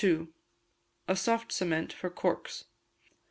[1.07, 2.65] A Soft Cement for Corks.